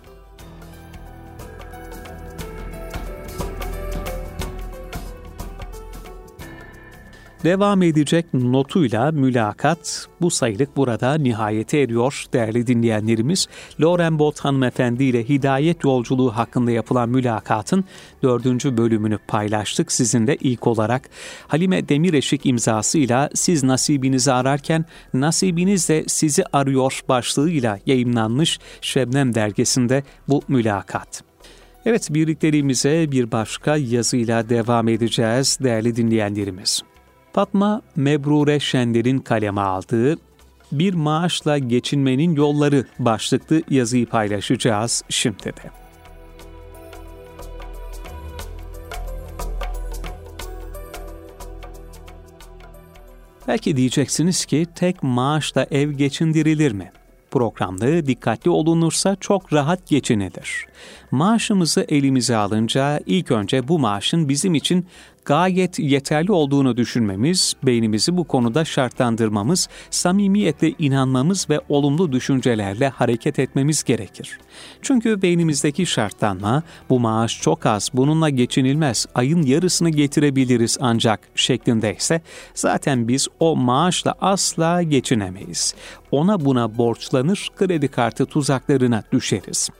Devam 7.46 7.82
edecek 7.82 8.34
notuyla 8.34 9.12
mülakat 9.12 10.06
bu 10.20 10.30
sayılık 10.30 10.76
burada 10.76 11.14
nihayete 11.14 11.78
eriyor 11.78 12.24
değerli 12.32 12.66
dinleyenlerimiz. 12.66 13.46
Lauren 13.80 14.18
Bot 14.18 14.40
hanımefendi 14.40 15.04
ile 15.04 15.28
hidayet 15.28 15.84
yolculuğu 15.84 16.30
hakkında 16.30 16.70
yapılan 16.70 17.08
mülakatın 17.08 17.84
dördüncü 18.22 18.76
bölümünü 18.76 19.18
paylaştık. 19.28 19.92
Sizin 19.92 20.26
de 20.26 20.36
ilk 20.36 20.66
olarak 20.66 21.10
Halime 21.48 21.88
Demireşik 21.88 22.46
imzasıyla 22.46 23.30
siz 23.34 23.62
nasibinizi 23.62 24.32
ararken 24.32 24.84
nasibiniz 25.14 25.88
de 25.88 26.04
sizi 26.06 26.44
arıyor 26.52 27.00
başlığıyla 27.08 27.78
yayınlanmış 27.86 28.58
Şebnem 28.80 29.34
dergisinde 29.34 30.02
bu 30.28 30.42
mülakat. 30.48 31.22
Evet 31.84 32.08
birlikteliğimize 32.10 33.12
bir 33.12 33.32
başka 33.32 33.76
yazıyla 33.76 34.48
devam 34.48 34.88
edeceğiz 34.88 35.58
değerli 35.62 35.96
dinleyenlerimiz. 35.96 36.82
Fatma 37.36 37.82
Mebrure 37.96 38.60
Şender'in 38.60 39.18
kaleme 39.18 39.60
aldığı 39.60 40.18
Bir 40.72 40.94
Maaşla 40.94 41.58
Geçinmenin 41.58 42.36
Yolları 42.36 42.84
başlıklı 42.98 43.62
yazıyı 43.70 44.06
paylaşacağız 44.06 45.02
şimdi 45.08 45.44
de. 45.44 45.70
Belki 53.48 53.76
diyeceksiniz 53.76 54.44
ki 54.44 54.66
tek 54.74 55.02
maaşla 55.02 55.66
ev 55.70 55.90
geçindirilir 55.90 56.72
mi? 56.72 56.92
Programda 57.30 58.06
dikkatli 58.06 58.50
olunursa 58.50 59.16
çok 59.16 59.52
rahat 59.52 59.86
geçinilir. 59.86 60.66
Maaşımızı 61.10 61.86
elimize 61.88 62.36
alınca 62.36 63.00
ilk 63.06 63.30
önce 63.30 63.68
bu 63.68 63.78
maaşın 63.78 64.28
bizim 64.28 64.54
için 64.54 64.86
gayet 65.26 65.78
yeterli 65.78 66.32
olduğunu 66.32 66.76
düşünmemiz, 66.76 67.54
beynimizi 67.62 68.16
bu 68.16 68.24
konuda 68.24 68.64
şartlandırmamız, 68.64 69.68
samimiyetle 69.90 70.72
inanmamız 70.78 71.50
ve 71.50 71.60
olumlu 71.68 72.12
düşüncelerle 72.12 72.88
hareket 72.88 73.38
etmemiz 73.38 73.84
gerekir. 73.84 74.38
Çünkü 74.82 75.22
beynimizdeki 75.22 75.86
şartlanma, 75.86 76.62
bu 76.90 77.00
maaş 77.00 77.40
çok 77.42 77.66
az, 77.66 77.90
bununla 77.94 78.28
geçinilmez, 78.28 79.06
ayın 79.14 79.42
yarısını 79.42 79.90
getirebiliriz 79.90 80.78
ancak 80.80 81.20
şeklindeyse, 81.34 82.20
zaten 82.54 83.08
biz 83.08 83.28
o 83.40 83.56
maaşla 83.56 84.14
asla 84.20 84.82
geçinemeyiz. 84.82 85.74
Ona 86.10 86.44
buna 86.44 86.78
borçlanır, 86.78 87.48
kredi 87.56 87.88
kartı 87.88 88.26
tuzaklarına 88.26 89.02
düşeriz. 89.12 89.70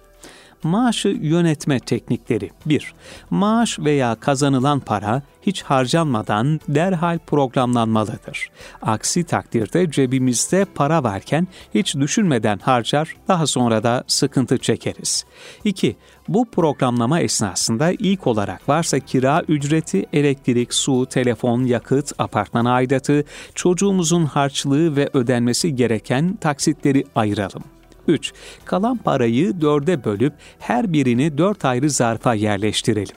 Maaşı 0.66 1.08
yönetme 1.08 1.80
teknikleri 1.80 2.50
1. 2.66 2.94
Maaş 3.30 3.78
veya 3.78 4.14
kazanılan 4.14 4.80
para 4.80 5.22
hiç 5.42 5.62
harcanmadan 5.62 6.60
derhal 6.68 7.18
programlanmalıdır. 7.18 8.50
Aksi 8.82 9.24
takdirde 9.24 9.90
cebimizde 9.90 10.64
para 10.74 11.02
varken 11.04 11.48
hiç 11.74 11.94
düşünmeden 11.96 12.58
harcar, 12.58 13.16
daha 13.28 13.46
sonra 13.46 13.82
da 13.82 14.04
sıkıntı 14.06 14.58
çekeriz. 14.58 15.24
2. 15.64 15.96
Bu 16.28 16.50
programlama 16.50 17.20
esnasında 17.20 17.92
ilk 17.92 18.26
olarak 18.26 18.68
varsa 18.68 18.98
kira 18.98 19.42
ücreti, 19.48 20.06
elektrik, 20.12 20.74
su, 20.74 21.06
telefon, 21.06 21.64
yakıt, 21.64 22.12
apartman 22.18 22.64
aidatı, 22.64 23.24
çocuğumuzun 23.54 24.24
harçlığı 24.24 24.96
ve 24.96 25.10
ödenmesi 25.14 25.76
gereken 25.76 26.36
taksitleri 26.36 27.04
ayıralım. 27.14 27.75
3. 28.08 28.32
Kalan 28.64 28.96
parayı 28.96 29.60
dörde 29.60 30.04
bölüp 30.04 30.32
her 30.58 30.92
birini 30.92 31.38
dört 31.38 31.64
ayrı 31.64 31.90
zarfa 31.90 32.34
yerleştirelim. 32.34 33.16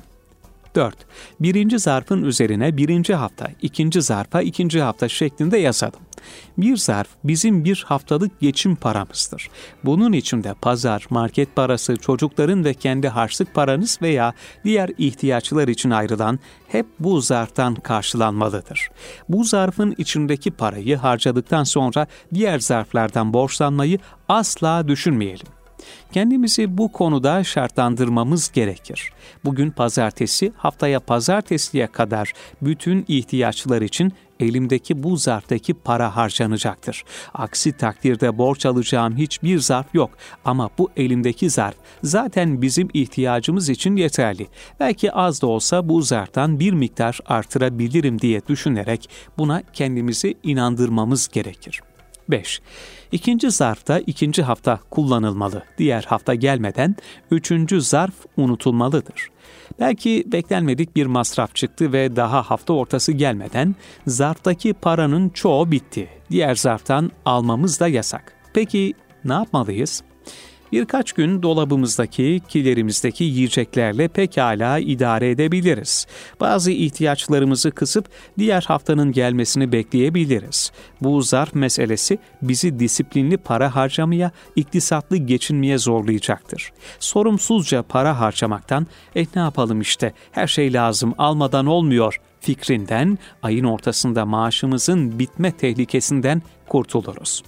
4. 0.75 0.96
Birinci 1.39 1.79
zarfın 1.79 2.24
üzerine 2.24 2.77
birinci 2.77 3.15
hafta, 3.15 3.48
ikinci 3.62 4.01
zarfa 4.01 4.41
ikinci 4.41 4.81
hafta 4.81 5.10
şeklinde 5.10 5.58
yazalım. 5.58 6.00
Bir 6.57 6.77
zarf 6.77 7.07
bizim 7.23 7.63
bir 7.63 7.83
haftalık 7.88 8.39
geçim 8.39 8.75
paramızdır. 8.75 9.49
Bunun 9.83 10.13
içinde 10.13 10.53
pazar, 10.61 11.05
market 11.09 11.55
parası, 11.55 11.95
çocukların 11.95 12.65
ve 12.65 12.73
kendi 12.73 13.07
harçlık 13.07 13.53
paranız 13.53 13.99
veya 14.01 14.33
diğer 14.63 14.89
ihtiyaçlar 14.97 15.67
için 15.67 15.89
ayrılan 15.89 16.39
hep 16.67 16.85
bu 16.99 17.21
zarftan 17.21 17.75
karşılanmalıdır. 17.75 18.89
Bu 19.29 19.43
zarfın 19.43 19.95
içindeki 19.97 20.51
parayı 20.51 20.97
harcadıktan 20.97 21.63
sonra 21.63 22.07
diğer 22.33 22.59
zarflardan 22.59 23.33
borçlanmayı 23.33 23.99
asla 24.29 24.88
düşünmeyelim. 24.88 25.58
Kendimizi 26.12 26.77
bu 26.77 26.91
konuda 26.91 27.43
şartlandırmamız 27.43 28.51
gerekir. 28.51 29.12
Bugün 29.45 29.71
pazartesi, 29.71 30.53
haftaya 30.57 31.00
pazartesiye 31.00 31.88
kadar 31.88 32.33
bütün 32.62 33.05
ihtiyaçlar 33.07 33.81
için 33.81 34.13
elimdeki 34.39 35.03
bu 35.03 35.17
zarftaki 35.17 35.74
para 35.74 36.15
harcanacaktır. 36.15 37.03
Aksi 37.33 37.71
takdirde 37.71 38.38
borç 38.38 38.65
alacağım 38.65 39.17
hiçbir 39.17 39.59
zarf 39.59 39.95
yok 39.95 40.09
ama 40.45 40.69
bu 40.77 40.89
elimdeki 40.98 41.50
zarf 41.50 41.75
zaten 42.03 42.62
bizim 42.62 42.88
ihtiyacımız 42.93 43.69
için 43.69 43.95
yeterli. 43.95 44.48
Belki 44.79 45.12
az 45.12 45.41
da 45.41 45.48
olsa 45.48 45.89
bu 45.89 46.01
zarftan 46.01 46.59
bir 46.59 46.74
miktar 46.74 47.19
artırabilirim 47.25 48.19
diye 48.19 48.41
düşünerek 48.48 49.09
buna 49.38 49.63
kendimizi 49.74 50.36
inandırmamız 50.43 51.27
gerekir. 51.27 51.81
5. 52.29 52.62
İkinci 53.12 53.51
zarfta 53.51 54.00
ikinci 54.00 54.43
hafta 54.43 54.79
kullanılmalı. 54.89 55.63
Diğer 55.77 56.03
hafta 56.03 56.36
gelmeden 56.36 56.95
üçüncü 57.31 57.81
zarf 57.81 58.13
unutulmalıdır. 58.38 59.29
Belki 59.79 60.24
beklenmedik 60.27 60.95
bir 60.95 61.05
masraf 61.05 61.55
çıktı 61.55 61.93
ve 61.93 62.15
daha 62.15 62.41
hafta 62.41 62.74
ortası 62.74 63.12
gelmeden 63.12 63.75
zarftaki 64.07 64.74
paranın 64.74 65.29
çoğu 65.29 65.71
bitti. 65.71 66.09
Diğer 66.31 66.55
zarftan 66.55 67.12
almamız 67.25 67.79
da 67.79 67.88
yasak. 67.88 68.33
Peki 68.53 68.93
ne 69.25 69.33
yapmalıyız? 69.33 70.03
Birkaç 70.71 71.11
gün 71.11 71.43
dolabımızdaki, 71.43 72.41
kilerimizdeki 72.47 73.23
yiyeceklerle 73.23 74.07
pekala 74.07 74.79
idare 74.79 75.29
edebiliriz. 75.29 76.07
Bazı 76.39 76.71
ihtiyaçlarımızı 76.71 77.71
kısıp 77.71 78.09
diğer 78.38 78.61
haftanın 78.67 79.11
gelmesini 79.11 79.71
bekleyebiliriz. 79.71 80.71
Bu 81.01 81.21
zarf 81.21 81.55
meselesi 81.55 82.19
bizi 82.41 82.79
disiplinli 82.79 83.38
para 83.38 83.75
harcamaya, 83.75 84.31
iktisatlı 84.55 85.17
geçinmeye 85.17 85.77
zorlayacaktır. 85.77 86.71
Sorumsuzca 86.99 87.83
para 87.83 88.19
harcamaktan, 88.19 88.88
eh 89.15 89.27
ne 89.35 89.41
yapalım 89.41 89.81
işte, 89.81 90.13
her 90.31 90.47
şey 90.47 90.73
lazım, 90.73 91.13
almadan 91.17 91.65
olmuyor 91.65 92.19
fikrinden, 92.39 93.17
ayın 93.43 93.63
ortasında 93.63 94.25
maaşımızın 94.25 95.19
bitme 95.19 95.51
tehlikesinden 95.51 96.41
kurtuluruz. 96.67 97.43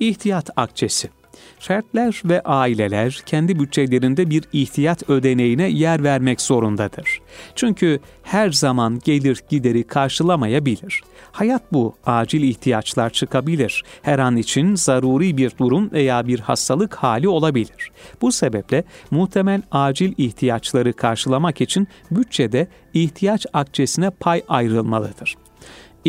İhtiyat 0.00 0.50
akçesi 0.56 1.10
Fertler 1.58 2.22
ve 2.24 2.40
aileler 2.40 3.22
kendi 3.26 3.58
bütçelerinde 3.58 4.30
bir 4.30 4.44
ihtiyat 4.52 5.10
ödeneğine 5.10 5.68
yer 5.68 6.04
vermek 6.04 6.40
zorundadır. 6.40 7.20
Çünkü 7.54 8.00
her 8.22 8.50
zaman 8.50 8.98
gelir 9.04 9.42
gideri 9.48 9.84
karşılamayabilir. 9.84 11.02
Hayat 11.32 11.72
bu, 11.72 11.94
acil 12.06 12.42
ihtiyaçlar 12.42 13.10
çıkabilir. 13.10 13.84
Her 14.02 14.18
an 14.18 14.36
için 14.36 14.74
zaruri 14.74 15.36
bir 15.36 15.52
durum 15.58 15.92
veya 15.92 16.26
bir 16.26 16.40
hastalık 16.40 16.94
hali 16.94 17.28
olabilir. 17.28 17.90
Bu 18.22 18.32
sebeple 18.32 18.84
muhtemel 19.10 19.62
acil 19.70 20.12
ihtiyaçları 20.18 20.92
karşılamak 20.92 21.60
için 21.60 21.88
bütçede 22.10 22.68
ihtiyaç 22.94 23.46
akçesine 23.52 24.10
pay 24.10 24.42
ayrılmalıdır 24.48 25.47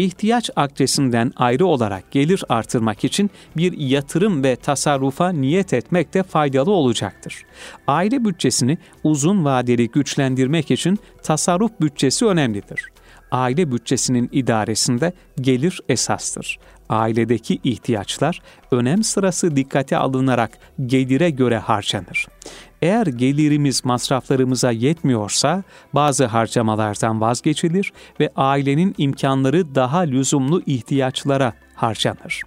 ihtiyaç 0.03 0.50
akçesinden 0.56 1.32
ayrı 1.36 1.65
olarak 1.65 2.12
gelir 2.12 2.44
artırmak 2.50 3.03
için 3.03 3.29
bir 3.58 3.77
yatırım 3.77 4.44
ve 4.44 4.56
tasarrufa 4.56 5.29
niyet 5.29 5.74
etmek 5.74 6.13
de 6.13 6.24
faydalı 6.24 6.72
olacaktır. 6.72 7.46
Aile 7.88 8.25
bütçesini 8.25 8.77
uzun 9.03 9.46
vadeli 9.46 9.89
güçlendirmek 9.89 10.72
için 10.72 11.00
tasarruf 11.24 11.72
bütçesi 11.82 12.25
önemlidir. 12.25 12.89
Aile 13.32 13.72
bütçesinin 13.72 14.29
idaresinde 14.32 15.13
gelir 15.41 15.79
esastır. 15.89 16.60
Ailedeki 16.89 17.60
ihtiyaçlar 17.63 18.41
önem 18.72 19.03
sırası 19.03 19.56
dikkate 19.56 19.98
alınarak 19.98 20.51
gelire 20.86 21.29
göre 21.29 21.58
harcanır. 21.58 22.27
Eğer 22.81 23.07
gelirimiz 23.07 23.86
masraflarımıza 23.86 24.71
yetmiyorsa 24.71 25.63
bazı 25.93 26.25
harcamalardan 26.25 27.21
vazgeçilir 27.21 27.93
ve 28.19 28.29
ailenin 28.36 28.95
imkanları 28.98 29.75
daha 29.75 30.00
lüzumlu 30.00 30.62
ihtiyaçlara 30.65 31.53
harcanır 31.75 32.41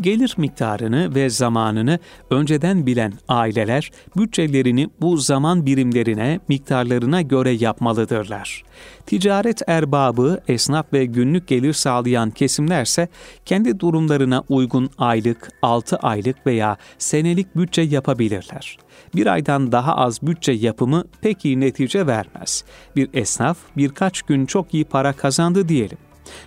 gelir 0.00 0.34
miktarını 0.36 1.14
ve 1.14 1.30
zamanını 1.30 1.98
önceden 2.30 2.86
bilen 2.86 3.12
aileler 3.28 3.90
bütçelerini 4.16 4.88
bu 5.00 5.16
zaman 5.16 5.66
birimlerine, 5.66 6.40
miktarlarına 6.48 7.22
göre 7.22 7.50
yapmalıdırlar. 7.50 8.62
Ticaret 9.06 9.62
erbabı, 9.66 10.40
esnaf 10.48 10.92
ve 10.92 11.04
günlük 11.04 11.48
gelir 11.48 11.72
sağlayan 11.72 12.30
kesimlerse 12.30 13.08
kendi 13.44 13.80
durumlarına 13.80 14.44
uygun 14.48 14.90
aylık, 14.98 15.48
6 15.62 15.96
aylık 15.96 16.46
veya 16.46 16.76
senelik 16.98 17.56
bütçe 17.56 17.82
yapabilirler. 17.82 18.78
Bir 19.14 19.26
aydan 19.26 19.72
daha 19.72 19.96
az 19.96 20.22
bütçe 20.22 20.52
yapımı 20.52 21.04
pek 21.20 21.44
iyi 21.44 21.60
netice 21.60 22.06
vermez. 22.06 22.64
Bir 22.96 23.08
esnaf 23.14 23.58
birkaç 23.76 24.22
gün 24.22 24.46
çok 24.46 24.74
iyi 24.74 24.84
para 24.84 25.12
kazandı 25.12 25.68
diyelim 25.68 25.98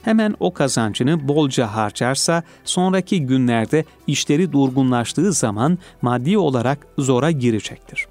hemen 0.01 0.36
o 0.39 0.54
kazancını 0.54 1.28
bolca 1.28 1.75
harcarsa 1.75 2.44
sonraki 2.63 3.25
günlerde 3.25 3.86
işleri 4.08 4.51
durgunlaştığı 4.51 5.34
zaman 5.34 5.78
maddi 6.01 6.38
olarak 6.38 6.88
zora 6.98 7.32
girecektir. 7.32 8.08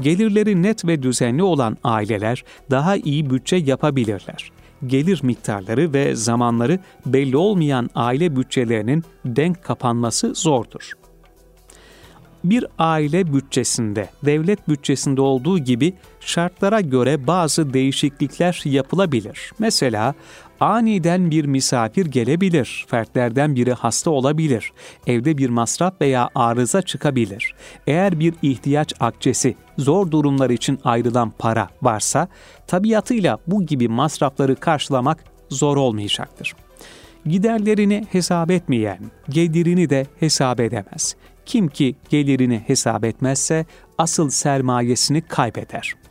Gelirleri 0.00 0.62
net 0.62 0.84
ve 0.84 1.02
düzenli 1.02 1.42
olan 1.42 1.76
aileler 1.84 2.44
daha 2.70 2.96
iyi 2.96 3.30
bütçe 3.30 3.56
yapabilirler. 3.56 4.52
Gelir 4.86 5.20
miktarları 5.22 5.92
ve 5.92 6.14
zamanları 6.14 6.78
belli 7.06 7.36
olmayan 7.36 7.90
aile 7.94 8.36
bütçelerinin 8.36 9.04
denk 9.24 9.64
kapanması 9.64 10.34
zordur 10.34 10.92
bir 12.50 12.66
aile 12.78 13.32
bütçesinde, 13.32 14.08
devlet 14.24 14.68
bütçesinde 14.68 15.20
olduğu 15.20 15.58
gibi 15.58 15.92
şartlara 16.20 16.80
göre 16.80 17.26
bazı 17.26 17.72
değişiklikler 17.72 18.62
yapılabilir. 18.64 19.52
Mesela 19.58 20.14
Aniden 20.60 21.30
bir 21.30 21.44
misafir 21.44 22.06
gelebilir, 22.06 22.84
fertlerden 22.88 23.56
biri 23.56 23.72
hasta 23.72 24.10
olabilir, 24.10 24.72
evde 25.06 25.38
bir 25.38 25.48
masraf 25.48 26.00
veya 26.00 26.30
arıza 26.34 26.82
çıkabilir. 26.82 27.54
Eğer 27.86 28.20
bir 28.20 28.34
ihtiyaç 28.42 28.94
akçesi, 29.00 29.56
zor 29.78 30.10
durumlar 30.10 30.50
için 30.50 30.78
ayrılan 30.84 31.32
para 31.38 31.68
varsa, 31.82 32.28
tabiatıyla 32.66 33.38
bu 33.46 33.66
gibi 33.66 33.88
masrafları 33.88 34.56
karşılamak 34.56 35.24
zor 35.50 35.76
olmayacaktır. 35.76 36.54
Giderlerini 37.26 38.06
hesap 38.12 38.50
etmeyen, 38.50 38.98
gelirini 39.28 39.90
de 39.90 40.06
hesap 40.20 40.60
edemez. 40.60 41.16
Kim 41.46 41.68
ki 41.68 41.96
gelirini 42.08 42.62
hesap 42.66 43.04
etmezse 43.04 43.66
asıl 43.98 44.30
sermayesini 44.30 45.20
kaybeder.'' 45.20 46.06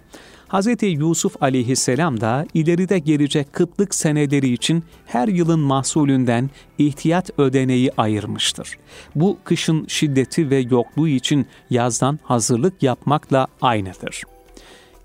Hz. 0.50 0.68
Yusuf 0.82 1.44
aleyhisselam 1.44 2.22
da 2.22 2.46
ileride 2.54 3.00
gelecek 3.00 3.54
kıtlık 3.54 3.96
seneleri 3.96 4.50
için 4.50 4.84
her 5.06 5.28
yılın 5.28 5.60
mahsulünden 5.60 6.50
ihtiyat 6.78 7.40
ödeneği 7.40 7.92
ayırmıştır. 7.98 8.78
Bu 9.16 9.38
kışın 9.44 9.86
şiddeti 9.88 10.50
ve 10.50 10.58
yokluğu 10.58 11.08
için 11.08 11.48
yazdan 11.70 12.20
hazırlık 12.24 12.84
yapmakla 12.84 13.48
aynıdır. 13.62 14.24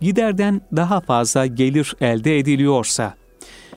Giderden 0.01 0.61
daha 0.77 1.01
fazla 1.01 1.47
gelir 1.47 1.95
elde 2.01 2.39
ediliyorsa, 2.39 3.15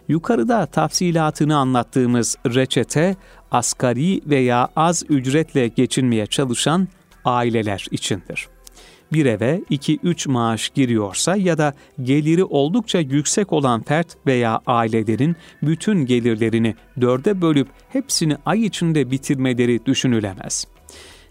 yukarıda 0.07 0.65
tafsilatını 0.65 1.57
anlattığımız 1.57 2.37
reçete, 2.45 3.15
asgari 3.51 4.21
veya 4.25 4.69
az 4.75 5.03
ücretle 5.09 5.67
geçinmeye 5.67 6.25
çalışan 6.25 6.87
aileler 7.25 7.85
içindir 7.91 8.47
bir 9.13 9.25
eve 9.25 9.61
2-3 9.71 10.31
maaş 10.31 10.69
giriyorsa 10.69 11.35
ya 11.35 11.57
da 11.57 11.73
geliri 12.03 12.43
oldukça 12.43 12.99
yüksek 12.99 13.53
olan 13.53 13.81
fert 13.83 14.07
veya 14.27 14.61
ailelerin 14.67 15.35
bütün 15.61 16.05
gelirlerini 16.05 16.75
dörde 17.01 17.41
bölüp 17.41 17.67
hepsini 17.89 18.37
ay 18.45 18.65
içinde 18.65 19.11
bitirmeleri 19.11 19.85
düşünülemez. 19.85 20.67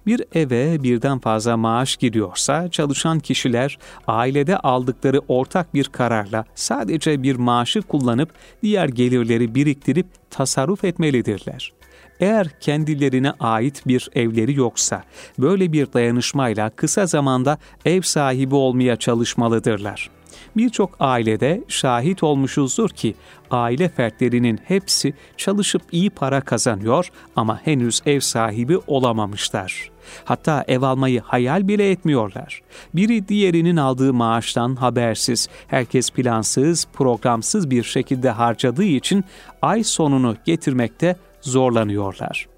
Bir 0.06 0.24
eve 0.34 0.82
birden 0.82 1.18
fazla 1.18 1.56
maaş 1.56 1.96
giriyorsa 1.96 2.70
çalışan 2.70 3.20
kişiler 3.20 3.78
ailede 4.06 4.56
aldıkları 4.56 5.20
ortak 5.28 5.74
bir 5.74 5.84
kararla 5.84 6.44
sadece 6.54 7.22
bir 7.22 7.36
maaşı 7.36 7.82
kullanıp 7.82 8.30
diğer 8.62 8.88
gelirleri 8.88 9.54
biriktirip 9.54 10.06
tasarruf 10.30 10.84
etmelidirler. 10.84 11.72
Eğer 12.20 12.60
kendilerine 12.60 13.32
ait 13.40 13.86
bir 13.86 14.10
evleri 14.14 14.54
yoksa, 14.54 15.02
böyle 15.38 15.72
bir 15.72 15.92
dayanışmayla 15.92 16.70
kısa 16.70 17.06
zamanda 17.06 17.58
ev 17.84 18.02
sahibi 18.02 18.54
olmaya 18.54 18.96
çalışmalıdırlar. 18.96 20.10
Birçok 20.56 20.96
ailede 21.00 21.64
şahit 21.68 22.22
olmuşuzdur 22.22 22.90
ki 22.90 23.14
aile 23.50 23.88
fertlerinin 23.88 24.60
hepsi 24.64 25.14
çalışıp 25.36 25.82
iyi 25.92 26.10
para 26.10 26.40
kazanıyor 26.40 27.08
ama 27.36 27.60
henüz 27.64 28.02
ev 28.06 28.20
sahibi 28.20 28.78
olamamışlar. 28.86 29.91
Hatta 30.24 30.64
ev 30.68 30.82
almayı 30.82 31.20
hayal 31.20 31.68
bile 31.68 31.90
etmiyorlar. 31.90 32.62
Biri 32.94 33.28
diğerinin 33.28 33.76
aldığı 33.76 34.14
maaştan 34.14 34.76
habersiz, 34.76 35.48
herkes 35.66 36.10
plansız, 36.10 36.86
programsız 36.92 37.70
bir 37.70 37.82
şekilde 37.82 38.30
harcadığı 38.30 38.84
için 38.84 39.24
ay 39.62 39.84
sonunu 39.84 40.36
getirmekte 40.44 41.16
zorlanıyorlar. 41.40 42.48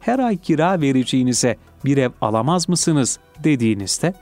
Her 0.00 0.18
ay 0.18 0.36
kira 0.36 0.80
vereceğinize 0.80 1.56
bir 1.84 1.96
ev 1.96 2.10
alamaz 2.20 2.68
mısınız 2.68 3.18
dediğinizde, 3.44 4.14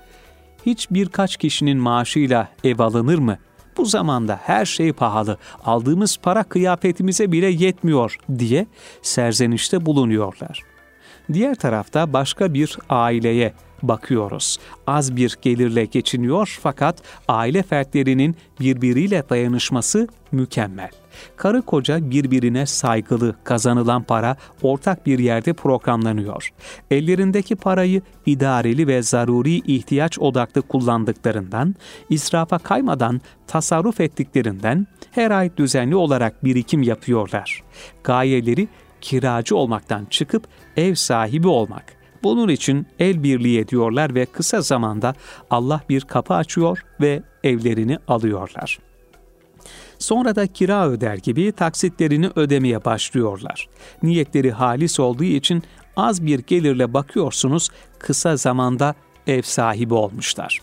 hiç 0.67 0.91
birkaç 0.91 1.37
kişinin 1.37 1.79
maaşıyla 1.79 2.49
ev 2.65 2.79
alınır 2.79 3.19
mı? 3.19 3.39
Bu 3.77 3.85
zamanda 3.85 4.41
her 4.43 4.65
şey 4.65 4.93
pahalı, 4.93 5.39
aldığımız 5.65 6.17
para 6.17 6.43
kıyafetimize 6.43 7.33
bile 7.33 7.47
yetmiyor 7.47 8.17
diye 8.39 8.67
serzenişte 9.03 9.87
bulunuyorlar. 9.87 10.70
Diğer 11.33 11.55
tarafta 11.55 12.13
başka 12.13 12.55
bir 12.55 12.79
aileye 12.89 13.53
bakıyoruz. 13.83 14.59
Az 14.87 15.17
bir 15.17 15.37
gelirle 15.43 15.85
geçiniyor 15.85 16.59
fakat 16.63 17.03
aile 17.29 17.63
fertlerinin 17.63 18.37
birbiriyle 18.61 19.23
dayanışması 19.31 20.09
mükemmel. 20.33 20.91
Karı 21.37 21.63
koca 21.63 22.11
birbirine 22.11 22.67
saygılı, 22.67 23.37
kazanılan 23.45 24.03
para 24.03 24.37
ortak 24.63 25.07
bir 25.07 25.19
yerde 25.19 25.53
programlanıyor. 25.53 26.53
Ellerindeki 26.91 27.57
parayı 27.57 28.03
idareli 28.27 28.87
ve 28.87 29.03
zaruri 29.03 29.57
ihtiyaç 29.57 30.19
odaklı 30.19 30.63
kullandıklarından, 30.63 31.75
israfa 32.11 32.59
kaymadan 32.59 33.21
tasarruf 33.47 34.01
ettiklerinden 34.01 34.87
her 35.11 35.31
ay 35.31 35.57
düzenli 35.57 35.97
olarak 35.97 36.45
birikim 36.45 36.83
yapıyorlar. 36.83 37.63
Gayeleri 38.05 38.69
kiracı 39.01 39.57
olmaktan 39.57 40.05
çıkıp 40.11 40.49
ev 40.77 40.95
sahibi 40.95 41.49
olmak. 41.49 41.85
Bunun 42.23 42.49
için 42.49 42.87
el 42.99 43.23
birliği 43.23 43.59
ediyorlar 43.59 44.15
ve 44.15 44.27
kısa 44.27 44.61
zamanda 44.61 45.15
Allah 45.51 45.81
bir 45.89 46.01
kapı 46.01 46.35
açıyor 46.35 46.85
ve 47.01 47.23
evlerini 47.45 47.99
alıyorlar. 48.09 48.79
Sonra 49.99 50.37
da 50.37 50.47
kira 50.47 50.89
öder 50.89 51.17
gibi 51.17 51.53
taksitlerini 51.53 52.31
ödemeye 52.37 52.85
başlıyorlar. 52.85 53.69
Niyetleri 54.03 54.51
halis 54.51 55.01
olduğu 55.01 55.25
için 55.25 55.63
az 55.97 56.27
bir 56.27 56.39
gelirle 56.39 56.95
bakıyorsunuz 56.95 57.69
kısa 57.99 58.37
zamanda 58.37 58.95
ev 59.27 59.43
sahibi 59.43 59.95
olmuşlar. 59.95 60.61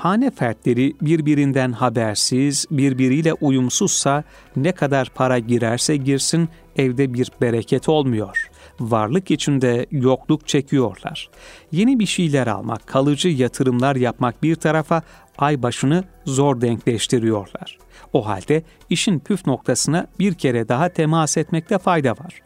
Hane 0.00 0.30
fertleri 0.30 0.96
birbirinden 1.00 1.72
habersiz, 1.72 2.66
birbiriyle 2.70 3.32
uyumsuzsa 3.32 4.24
ne 4.56 4.72
kadar 4.72 5.10
para 5.14 5.38
girerse 5.38 5.96
girsin 5.96 6.48
evde 6.76 7.14
bir 7.14 7.30
bereket 7.40 7.88
olmuyor. 7.88 8.50
Varlık 8.80 9.30
içinde 9.30 9.86
yokluk 9.90 10.48
çekiyorlar. 10.48 11.30
Yeni 11.72 11.98
bir 11.98 12.06
şeyler 12.06 12.46
almak, 12.46 12.86
kalıcı 12.86 13.28
yatırımlar 13.28 13.96
yapmak 13.96 14.42
bir 14.42 14.54
tarafa 14.54 15.02
ay 15.38 15.62
başını 15.62 16.04
zor 16.24 16.60
denkleştiriyorlar. 16.60 17.78
O 18.12 18.26
halde 18.26 18.62
işin 18.90 19.18
püf 19.18 19.46
noktasına 19.46 20.06
bir 20.18 20.34
kere 20.34 20.68
daha 20.68 20.88
temas 20.88 21.36
etmekte 21.36 21.78
fayda 21.78 22.10
var. 22.10 22.42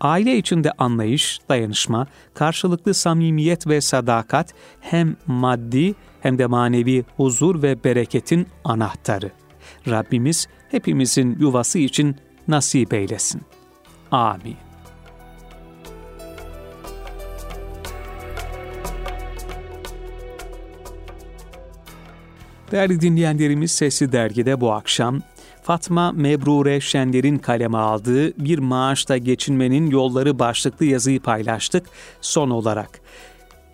Aile 0.00 0.36
içinde 0.36 0.72
anlayış, 0.78 1.40
dayanışma, 1.48 2.06
karşılıklı 2.34 2.94
samimiyet 2.94 3.66
ve 3.66 3.80
sadakat 3.80 4.54
hem 4.80 5.16
maddi 5.26 5.94
hem 6.26 6.38
de 6.38 6.46
manevi 6.46 7.04
huzur 7.16 7.62
ve 7.62 7.84
bereketin 7.84 8.46
anahtarı. 8.64 9.30
Rabbimiz 9.88 10.48
hepimizin 10.70 11.36
yuvası 11.40 11.78
için 11.78 12.16
nasip 12.48 12.94
eylesin. 12.94 13.42
Amin. 14.10 14.56
Değerli 22.72 23.00
dinleyenlerimiz 23.00 23.72
Sesli 23.72 24.12
Dergi'de 24.12 24.60
bu 24.60 24.72
akşam 24.72 25.20
Fatma 25.62 26.12
Mebrure 26.12 26.80
Şender'in 26.80 27.38
kaleme 27.38 27.78
aldığı 27.78 28.44
Bir 28.44 28.58
Maaşta 28.58 29.16
Geçinmenin 29.16 29.90
Yolları 29.90 30.38
başlıklı 30.38 30.86
yazıyı 30.86 31.20
paylaştık 31.20 31.86
son 32.20 32.50
olarak. 32.50 33.00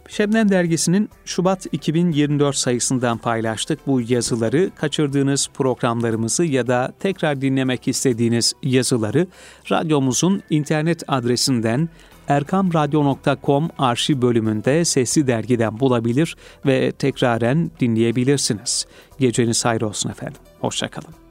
Şebnem 0.08 0.50
Dergisi'nin 0.50 1.10
Şubat 1.24 1.66
2024 1.72 2.56
sayısından 2.56 3.18
paylaştık 3.18 3.86
bu 3.86 4.00
yazıları. 4.00 4.70
Kaçırdığınız 4.76 5.48
programlarımızı 5.54 6.44
ya 6.44 6.66
da 6.66 6.92
tekrar 7.00 7.40
dinlemek 7.40 7.88
istediğiniz 7.88 8.52
yazıları 8.62 9.26
radyomuzun 9.70 10.42
internet 10.50 11.02
adresinden 11.08 11.88
erkamradyo.com 12.28 13.68
arşiv 13.78 14.22
bölümünde 14.22 14.84
sesli 14.84 15.26
dergiden 15.26 15.80
bulabilir 15.80 16.36
ve 16.66 16.92
tekraren 16.92 17.70
dinleyebilirsiniz. 17.80 18.86
Geceniz 19.18 19.64
hayır 19.64 19.82
olsun 19.82 20.10
efendim. 20.10 20.40
Hoşçakalın. 20.60 21.21